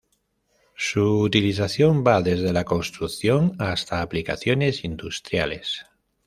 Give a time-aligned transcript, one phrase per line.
[0.75, 5.85] Su utilización va desde la construcción hasta aplicaciones industriales.